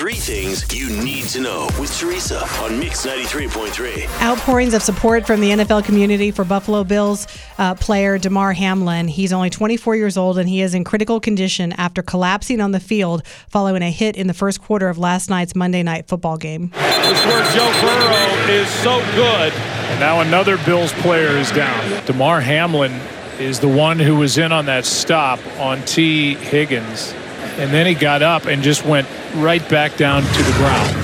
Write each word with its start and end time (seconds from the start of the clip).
Three 0.00 0.14
things 0.14 0.64
you 0.74 0.88
need 1.04 1.24
to 1.24 1.42
know 1.42 1.68
with 1.78 1.94
Teresa 1.94 2.42
on 2.62 2.78
Mix 2.80 3.04
93.3. 3.04 4.08
Outpourings 4.22 4.72
of 4.72 4.82
support 4.82 5.26
from 5.26 5.42
the 5.42 5.50
NFL 5.50 5.84
community 5.84 6.30
for 6.30 6.42
Buffalo 6.42 6.84
Bills 6.84 7.26
uh, 7.58 7.74
player 7.74 8.16
Damar 8.16 8.54
Hamlin. 8.54 9.08
He's 9.08 9.30
only 9.30 9.50
24 9.50 9.96
years 9.96 10.16
old 10.16 10.38
and 10.38 10.48
he 10.48 10.62
is 10.62 10.72
in 10.72 10.84
critical 10.84 11.20
condition 11.20 11.74
after 11.74 12.00
collapsing 12.00 12.62
on 12.62 12.70
the 12.70 12.80
field 12.80 13.26
following 13.50 13.82
a 13.82 13.90
hit 13.90 14.16
in 14.16 14.26
the 14.26 14.32
first 14.32 14.62
quarter 14.62 14.88
of 14.88 14.96
last 14.96 15.28
night's 15.28 15.54
Monday 15.54 15.82
night 15.82 16.08
football 16.08 16.38
game. 16.38 16.70
This 16.70 17.20
is 17.20 17.26
where 17.26 17.52
Joe 17.52 17.70
Burrow 17.82 18.54
is 18.54 18.70
so 18.70 19.00
good. 19.14 19.52
And 19.52 20.00
now 20.00 20.22
another 20.22 20.56
Bills 20.64 20.94
player 20.94 21.36
is 21.36 21.50
down. 21.50 22.06
Damar 22.06 22.40
Hamlin 22.40 22.98
is 23.38 23.60
the 23.60 23.68
one 23.68 23.98
who 23.98 24.16
was 24.16 24.38
in 24.38 24.50
on 24.50 24.64
that 24.64 24.86
stop 24.86 25.40
on 25.58 25.84
Tee 25.84 26.36
Higgins. 26.36 27.12
And 27.58 27.72
then 27.72 27.86
he 27.86 27.94
got 27.94 28.22
up 28.22 28.46
and 28.46 28.62
just 28.62 28.84
went 28.84 29.06
right 29.34 29.66
back 29.68 29.96
down 29.96 30.22
to 30.22 30.42
the 30.42 30.52
ground. 30.52 30.96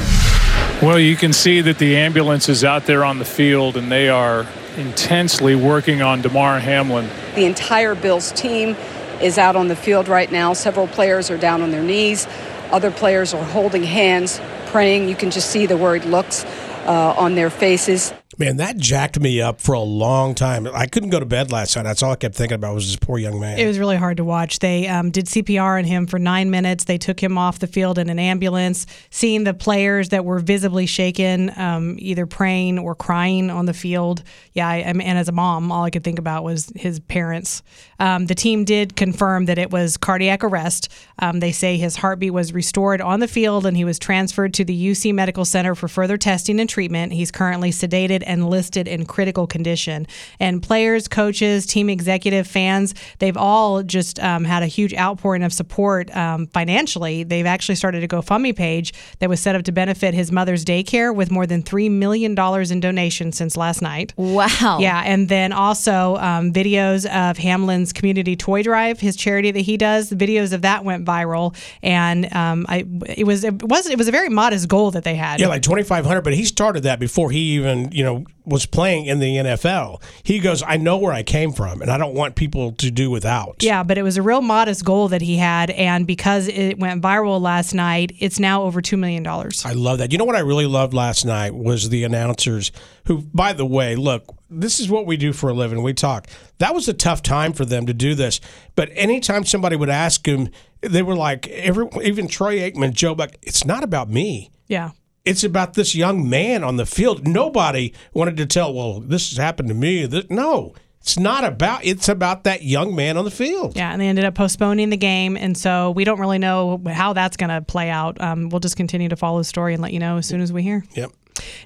Well, 0.82 0.98
you 0.98 1.16
can 1.16 1.32
see 1.32 1.60
that 1.62 1.78
the 1.78 1.96
ambulance 1.96 2.48
is 2.48 2.64
out 2.64 2.84
there 2.84 3.04
on 3.04 3.18
the 3.18 3.24
field 3.24 3.76
and 3.76 3.90
they 3.90 4.08
are 4.08 4.46
intensely 4.76 5.54
working 5.54 6.02
on 6.02 6.20
Damar 6.20 6.58
Hamlin. 6.60 7.08
The 7.34 7.46
entire 7.46 7.94
Bills 7.94 8.32
team 8.32 8.76
is 9.20 9.38
out 9.38 9.56
on 9.56 9.68
the 9.68 9.76
field 9.76 10.08
right 10.08 10.30
now. 10.30 10.52
Several 10.52 10.86
players 10.86 11.30
are 11.30 11.38
down 11.38 11.62
on 11.62 11.70
their 11.70 11.82
knees. 11.82 12.26
Other 12.70 12.90
players 12.90 13.32
are 13.32 13.44
holding 13.44 13.82
hands, 13.82 14.40
praying. 14.66 15.08
You 15.08 15.16
can 15.16 15.30
just 15.30 15.50
see 15.50 15.66
the 15.66 15.76
worried 15.76 16.04
looks 16.04 16.44
uh, 16.84 17.14
on 17.16 17.34
their 17.34 17.50
faces. 17.50 18.12
Man, 18.38 18.58
that 18.58 18.76
jacked 18.76 19.18
me 19.18 19.40
up 19.40 19.62
for 19.62 19.72
a 19.72 19.80
long 19.80 20.34
time. 20.34 20.66
I 20.66 20.84
couldn't 20.84 21.08
go 21.08 21.18
to 21.18 21.24
bed 21.24 21.50
last 21.50 21.74
night. 21.74 21.84
That's 21.84 22.02
all 22.02 22.12
I 22.12 22.16
kept 22.16 22.34
thinking 22.34 22.56
about 22.56 22.74
was 22.74 22.86
this 22.86 22.96
poor 22.96 23.16
young 23.18 23.40
man. 23.40 23.58
It 23.58 23.66
was 23.66 23.78
really 23.78 23.96
hard 23.96 24.18
to 24.18 24.24
watch. 24.24 24.58
They 24.58 24.86
um, 24.88 25.10
did 25.10 25.24
CPR 25.24 25.78
on 25.78 25.84
him 25.84 26.06
for 26.06 26.18
nine 26.18 26.50
minutes. 26.50 26.84
They 26.84 26.98
took 26.98 27.18
him 27.18 27.38
off 27.38 27.60
the 27.60 27.66
field 27.66 27.98
in 27.98 28.10
an 28.10 28.18
ambulance. 28.18 28.84
Seeing 29.08 29.44
the 29.44 29.54
players 29.54 30.10
that 30.10 30.26
were 30.26 30.38
visibly 30.38 30.84
shaken, 30.84 31.50
um, 31.58 31.96
either 31.98 32.26
praying 32.26 32.78
or 32.78 32.94
crying 32.94 33.48
on 33.48 33.64
the 33.64 33.72
field. 33.72 34.22
Yeah, 34.52 34.68
I, 34.68 34.76
and 34.76 35.00
as 35.02 35.28
a 35.28 35.32
mom, 35.32 35.72
all 35.72 35.84
I 35.84 35.90
could 35.90 36.04
think 36.04 36.18
about 36.18 36.44
was 36.44 36.70
his 36.76 37.00
parents. 37.00 37.62
Um, 37.98 38.26
the 38.26 38.34
team 38.34 38.66
did 38.66 38.96
confirm 38.96 39.46
that 39.46 39.56
it 39.56 39.70
was 39.70 39.96
cardiac 39.96 40.44
arrest. 40.44 40.92
Um, 41.20 41.40
they 41.40 41.52
say 41.52 41.78
his 41.78 41.96
heartbeat 41.96 42.34
was 42.34 42.52
restored 42.52 43.00
on 43.00 43.20
the 43.20 43.28
field 43.28 43.64
and 43.64 43.78
he 43.78 43.84
was 43.84 43.98
transferred 43.98 44.52
to 44.54 44.64
the 44.64 44.90
UC 44.90 45.14
Medical 45.14 45.46
Center 45.46 45.74
for 45.74 45.88
further 45.88 46.18
testing 46.18 46.60
and 46.60 46.68
treatment. 46.68 47.14
He's 47.14 47.30
currently 47.30 47.70
sedated 47.70 48.25
and 48.26 48.48
listed 48.48 48.88
in 48.88 49.06
critical 49.06 49.46
condition. 49.46 50.06
And 50.40 50.62
players, 50.62 51.08
coaches, 51.08 51.66
team 51.66 51.88
executive, 51.88 52.46
fans, 52.46 52.94
they've 53.18 53.36
all 53.36 53.82
just 53.82 54.18
um, 54.20 54.44
had 54.44 54.62
a 54.62 54.66
huge 54.66 54.94
outpouring 54.94 55.42
of 55.42 55.52
support 55.52 56.14
um, 56.16 56.46
financially. 56.48 57.22
They've 57.22 57.46
actually 57.46 57.76
started 57.76 58.02
a 58.02 58.08
GoFundMe 58.08 58.54
page 58.54 58.92
that 59.18 59.28
was 59.28 59.40
set 59.40 59.54
up 59.54 59.62
to 59.64 59.72
benefit 59.72 60.14
his 60.14 60.32
mother's 60.32 60.64
daycare 60.64 61.14
with 61.14 61.30
more 61.30 61.46
than 61.46 61.62
$3 61.62 61.90
million 61.90 62.36
in 62.36 62.80
donations 62.80 63.36
since 63.36 63.56
last 63.56 63.82
night. 63.82 64.12
Wow. 64.16 64.78
Yeah. 64.80 65.02
And 65.04 65.28
then 65.28 65.52
also 65.52 66.16
um, 66.16 66.52
videos 66.52 67.06
of 67.06 67.38
Hamlin's 67.38 67.92
community 67.92 68.36
toy 68.36 68.62
drive, 68.62 69.00
his 69.00 69.16
charity 69.16 69.50
that 69.50 69.60
he 69.60 69.76
does. 69.76 70.08
The 70.08 70.16
videos 70.16 70.52
of 70.52 70.62
that 70.62 70.84
went 70.84 71.04
viral. 71.04 71.56
And 71.82 72.32
um, 72.34 72.66
I, 72.68 72.86
it 73.16 73.26
was, 73.26 73.44
it 73.44 73.62
was, 73.62 73.86
it 73.86 73.98
was 73.98 74.08
a 74.08 74.12
very 74.12 74.28
modest 74.28 74.68
goal 74.68 74.90
that 74.92 75.04
they 75.04 75.14
had. 75.14 75.40
Yeah, 75.40 75.48
like 75.48 75.62
2,500, 75.62 76.22
but 76.22 76.34
he 76.34 76.44
started 76.44 76.82
that 76.84 76.98
before 76.98 77.30
he 77.30 77.40
even, 77.56 77.90
you 77.92 78.02
know, 78.02 78.15
was 78.44 78.64
playing 78.64 79.06
in 79.06 79.18
the 79.18 79.36
NFL. 79.36 80.02
He 80.22 80.38
goes, 80.38 80.62
I 80.62 80.76
know 80.76 80.96
where 80.96 81.12
I 81.12 81.22
came 81.22 81.52
from, 81.52 81.82
and 81.82 81.90
I 81.90 81.98
don't 81.98 82.14
want 82.14 82.36
people 82.36 82.72
to 82.72 82.90
do 82.90 83.10
without. 83.10 83.62
Yeah, 83.62 83.82
but 83.82 83.98
it 83.98 84.02
was 84.02 84.16
a 84.16 84.22
real 84.22 84.40
modest 84.40 84.84
goal 84.84 85.08
that 85.08 85.22
he 85.22 85.36
had, 85.36 85.70
and 85.70 86.06
because 86.06 86.48
it 86.48 86.78
went 86.78 87.02
viral 87.02 87.40
last 87.40 87.74
night, 87.74 88.12
it's 88.18 88.38
now 88.38 88.62
over 88.62 88.80
two 88.80 88.96
million 88.96 89.22
dollars. 89.22 89.64
I 89.64 89.72
love 89.72 89.98
that. 89.98 90.12
You 90.12 90.18
know 90.18 90.24
what 90.24 90.36
I 90.36 90.40
really 90.40 90.66
loved 90.66 90.94
last 90.94 91.24
night 91.24 91.54
was 91.54 91.88
the 91.88 92.04
announcers 92.04 92.70
who, 93.06 93.22
by 93.34 93.52
the 93.52 93.66
way, 93.66 93.96
look, 93.96 94.34
this 94.48 94.78
is 94.78 94.88
what 94.88 95.06
we 95.06 95.16
do 95.16 95.32
for 95.32 95.50
a 95.50 95.54
living. 95.54 95.82
We 95.82 95.92
talk. 95.92 96.28
That 96.58 96.74
was 96.74 96.88
a 96.88 96.94
tough 96.94 97.22
time 97.22 97.52
for 97.52 97.64
them 97.64 97.86
to 97.86 97.94
do 97.94 98.14
this, 98.14 98.40
but 98.74 98.90
anytime 98.92 99.44
somebody 99.44 99.76
would 99.76 99.90
ask 99.90 100.26
him, 100.26 100.50
they 100.82 101.02
were 101.02 101.16
like, 101.16 101.48
every, 101.48 101.88
even 102.02 102.28
Troy 102.28 102.58
Aikman, 102.58 102.92
Joe 102.92 103.14
Buck, 103.14 103.32
it's 103.42 103.64
not 103.64 103.82
about 103.82 104.08
me. 104.08 104.50
Yeah. 104.68 104.90
It's 105.26 105.44
about 105.44 105.74
this 105.74 105.94
young 105.94 106.28
man 106.28 106.64
on 106.64 106.76
the 106.76 106.86
field. 106.86 107.26
Nobody 107.26 107.92
wanted 108.14 108.36
to 108.38 108.46
tell, 108.46 108.72
well, 108.72 109.00
this 109.00 109.28
has 109.30 109.38
happened 109.38 109.68
to 109.68 109.74
me. 109.74 110.08
No, 110.30 110.72
it's 111.00 111.18
not 111.18 111.44
about. 111.44 111.84
It's 111.84 112.08
about 112.08 112.44
that 112.44 112.62
young 112.62 112.94
man 112.94 113.16
on 113.16 113.24
the 113.24 113.30
field. 113.30 113.76
Yeah, 113.76 113.92
and 113.92 114.00
they 114.00 114.08
ended 114.08 114.24
up 114.24 114.34
postponing 114.34 114.90
the 114.90 114.96
game, 114.96 115.36
and 115.36 115.56
so 115.56 115.90
we 115.90 116.04
don't 116.04 116.18
really 116.18 116.38
know 116.38 116.80
how 116.86 117.12
that's 117.12 117.36
going 117.36 117.50
to 117.50 117.60
play 117.60 117.90
out. 117.90 118.20
Um, 118.20 118.48
we'll 118.48 118.60
just 118.60 118.76
continue 118.76 119.08
to 119.08 119.16
follow 119.16 119.38
the 119.38 119.44
story 119.44 119.74
and 119.74 119.82
let 119.82 119.92
you 119.92 119.98
know 119.98 120.16
as 120.16 120.26
soon 120.26 120.40
as 120.40 120.52
we 120.52 120.62
hear. 120.62 120.84
Yep. 120.94 121.12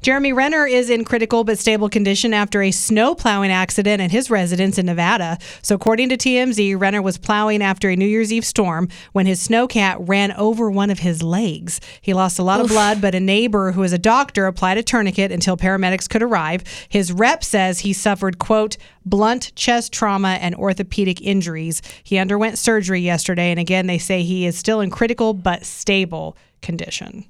Jeremy 0.03 0.33
Renner 0.33 0.67
is 0.67 0.91
in 0.91 1.05
critical 1.05 1.45
but 1.45 1.59
stable 1.59 1.89
condition 1.89 2.33
after 2.33 2.63
a 2.63 2.71
snow 2.71 3.15
plowing 3.15 3.51
accident 3.51 4.01
at 4.01 4.11
his 4.11 4.31
residence 4.31 4.79
in 4.79 4.87
Nevada. 4.87 5.39
So, 5.63 5.75
according 5.75 6.09
to 6.11 6.17
TMZ, 6.17 6.81
Renner 6.81 7.03
was 7.03 7.19
plowing 7.19 7.63
after 7.63 7.91
a 7.91 7.97
New 7.97 8.07
Year's 8.07 8.33
Eve 8.33 8.45
storm 8.45 8.89
when 9.13 9.27
his 9.27 9.47
snowcat 9.47 9.97
ran 10.09 10.33
over 10.33 10.71
one 10.71 10.91
of 10.91 11.01
his 11.01 11.23
legs. 11.23 11.81
He 12.01 12.15
lost 12.15 12.39
a 12.39 12.43
lot 12.43 12.61
of 12.61 12.69
blood, 12.69 13.01
but 13.01 13.15
a 13.15 13.21
neighbor 13.21 13.73
who 13.73 13.83
is 13.83 13.93
a 13.93 13.99
doctor 13.99 14.47
applied 14.47 14.79
a 14.79 14.83
tourniquet 14.83 15.33
until 15.33 15.57
paramedics 15.57 16.09
could 16.09 16.23
arrive. 16.23 16.65
His 16.89 17.13
rep 17.13 17.45
says 17.45 17.81
he 17.81 17.93
suffered, 17.93 18.39
quote, 18.39 18.77
blunt 19.05 19.55
chest 19.55 19.93
trauma 19.93 20.39
and 20.41 20.55
orthopedic 20.55 21.21
injuries. 21.21 21.83
He 22.03 22.19
underwent 22.19 22.59
surgery 22.59 23.01
yesterday, 23.01 23.51
and 23.51 23.61
again, 23.61 23.87
they 23.87 23.99
say 23.99 24.23
he 24.23 24.47
is 24.47 24.57
still 24.57 24.81
in 24.81 24.91
critical 24.91 25.35
but 25.35 25.65
stable 25.65 26.37
condition. 26.63 27.30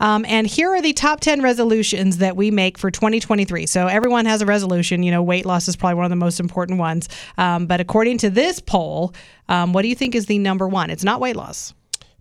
Um, 0.00 0.24
and 0.26 0.46
here 0.46 0.70
are 0.70 0.82
the 0.82 0.92
top 0.92 1.20
10 1.20 1.42
resolutions 1.42 2.18
that 2.18 2.36
we 2.36 2.50
make 2.50 2.78
for 2.78 2.90
2023. 2.90 3.66
So 3.66 3.86
everyone 3.86 4.26
has 4.26 4.42
a 4.42 4.46
resolution. 4.46 5.02
You 5.02 5.10
know, 5.10 5.22
weight 5.22 5.46
loss 5.46 5.68
is 5.68 5.76
probably 5.76 5.96
one 5.96 6.04
of 6.04 6.10
the 6.10 6.16
most 6.16 6.40
important 6.40 6.78
ones. 6.78 7.08
Um, 7.38 7.66
but 7.66 7.80
according 7.80 8.18
to 8.18 8.30
this 8.30 8.60
poll, 8.60 9.14
um, 9.48 9.72
what 9.72 9.82
do 9.82 9.88
you 9.88 9.94
think 9.94 10.14
is 10.14 10.26
the 10.26 10.38
number 10.38 10.68
one? 10.68 10.90
It's 10.90 11.04
not 11.04 11.20
weight 11.20 11.36
loss. 11.36 11.74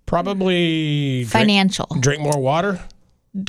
Probably 0.05 1.19
drink- 1.21 1.31
Financial. 1.31 1.87
Drink, 1.99 2.21
more 2.21 2.39
water. 2.39 2.79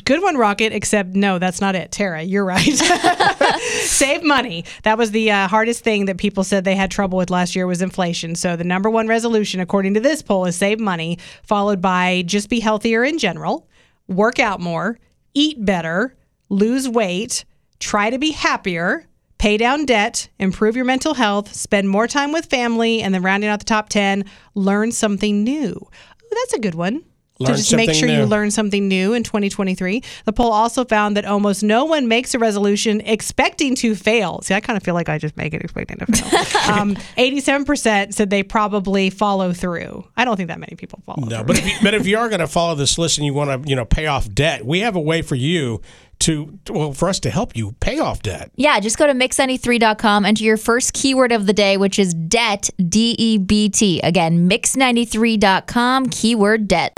Good 0.05 0.21
one, 0.21 0.37
Rocket, 0.37 0.71
except 0.71 1.09
no, 1.09 1.39
that's 1.39 1.59
not 1.59 1.75
it. 1.75 1.91
Tara, 1.91 2.21
you're 2.21 2.45
right. 2.45 2.61
Save 3.81 4.23
money. 4.23 4.63
That 4.83 4.97
was 4.97 5.11
the 5.11 5.29
uh, 5.29 5.49
hardest 5.49 5.83
thing 5.83 6.05
that 6.05 6.17
people 6.17 6.45
said 6.45 6.63
they 6.63 6.75
had 6.75 6.89
trouble 6.89 7.17
with 7.17 7.29
last 7.29 7.53
year 7.53 7.67
was 7.67 7.81
inflation. 7.81 8.35
So 8.35 8.55
the 8.55 8.63
number 8.63 8.89
one 8.89 9.09
resolution, 9.09 9.59
according 9.59 9.95
to 9.95 9.99
this 9.99 10.21
poll, 10.21 10.45
is 10.45 10.55
save 10.55 10.79
money, 10.79 11.19
followed 11.43 11.81
by 11.81 12.23
just 12.25 12.49
be 12.49 12.61
healthier 12.61 13.03
in 13.03 13.17
general, 13.17 13.67
work 14.07 14.39
out 14.39 14.59
more, 14.59 14.99
eat 15.33 15.63
better, 15.65 16.15
lose 16.49 16.87
weight, 16.87 17.45
try 17.79 18.09
to 18.09 18.17
be 18.17 18.31
happier, 18.31 19.05
pay 19.37 19.57
down 19.57 19.85
debt, 19.85 20.29
improve 20.39 20.75
your 20.75 20.85
mental 20.85 21.15
health, 21.15 21.53
spend 21.53 21.89
more 21.89 22.07
time 22.07 22.31
with 22.31 22.45
family, 22.45 23.01
and 23.01 23.13
then 23.13 23.23
rounding 23.23 23.49
out 23.49 23.59
the 23.59 23.65
top 23.65 23.89
10, 23.89 24.25
learn 24.55 24.91
something 24.91 25.43
new. 25.43 25.71
Ooh, 25.71 26.29
that's 26.31 26.53
a 26.53 26.59
good 26.59 26.75
one. 26.75 27.03
Learn 27.39 27.51
to 27.53 27.57
just 27.57 27.75
make 27.75 27.89
something 27.89 27.99
sure 28.09 28.09
you 28.15 28.25
learn 28.25 28.51
something 28.51 28.87
new 28.87 29.13
in 29.13 29.23
2023. 29.23 30.03
The 30.25 30.33
poll 30.33 30.51
also 30.51 30.85
found 30.85 31.17
that 31.17 31.25
almost 31.25 31.63
no 31.63 31.83
one 31.83 32.07
makes 32.07 32.33
a 32.35 32.39
resolution 32.39 33.01
expecting 33.01 33.73
to 33.77 33.95
fail. 33.95 34.41
See, 34.43 34.53
I 34.53 34.59
kind 34.59 34.77
of 34.77 34.83
feel 34.83 34.93
like 34.93 35.09
I 35.09 35.17
just 35.17 35.35
make 35.35 35.53
it 35.53 35.61
expecting 35.63 35.97
to 35.97 36.05
fail. 36.05 36.71
um, 36.73 36.95
87% 37.17 38.13
said 38.13 38.29
they 38.29 38.43
probably 38.43 39.09
follow 39.09 39.51
through. 39.51 40.07
I 40.15 40.25
don't 40.25 40.37
think 40.37 40.49
that 40.49 40.59
many 40.59 40.75
people 40.75 41.01
follow 41.05 41.25
No, 41.27 41.37
through. 41.37 41.45
but 41.45 41.57
if 41.57 41.65
you, 41.65 41.73
but 41.81 41.93
if 41.95 42.05
you 42.07 42.17
are 42.19 42.29
going 42.29 42.39
to 42.39 42.47
follow 42.47 42.75
this 42.75 42.97
list 42.97 43.17
and 43.17 43.25
you 43.25 43.33
want 43.33 43.63
to, 43.63 43.69
you 43.69 43.75
know, 43.75 43.85
pay 43.85 44.05
off 44.05 44.29
debt, 44.31 44.65
we 44.65 44.79
have 44.81 44.95
a 44.95 45.01
way 45.01 45.21
for 45.23 45.35
you 45.35 45.81
to, 46.19 46.57
well, 46.69 46.93
for 46.93 47.09
us 47.09 47.19
to 47.21 47.29
help 47.29 47.55
you 47.57 47.73
pay 47.81 47.99
off 47.99 48.21
debt. 48.21 48.51
Yeah, 48.55 48.79
just 48.79 48.97
go 48.97 49.07
to 49.07 49.13
mix93.com, 49.13 50.23
enter 50.23 50.43
your 50.43 50.55
first 50.57 50.93
keyword 50.93 51.31
of 51.33 51.47
the 51.47 51.53
day, 51.53 51.75
which 51.75 51.99
is 51.99 52.13
debt, 52.13 52.69
D 52.87 53.15
E 53.17 53.37
B 53.39 53.67
T. 53.69 53.99
Again, 54.01 54.47
mix93.com, 54.47 56.05
keyword 56.09 56.67
debt. 56.67 56.97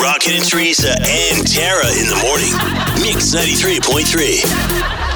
Rocket 0.00 0.34
and 0.34 0.44
Teresa 0.44 0.90
and 0.90 1.46
Tara 1.46 1.86
in 1.86 2.06
the 2.08 2.18
morning. 2.22 2.54
Mix 3.02 3.34
93.3. 3.34 5.13